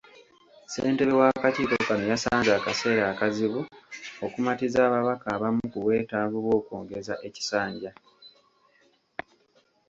Ssentebe 0.67 1.13
w’akakiiko 1.21 1.75
kano 1.87 2.03
yasanze 2.13 2.49
akaseera 2.59 3.03
akazibu 3.13 3.61
okumatiza 4.25 4.79
ababaka 4.87 5.27
abamu 5.35 5.63
ku 5.71 5.77
bwetaavu 5.83 6.37
bwokwongeza 6.45 7.13
ekisanja. 7.27 7.91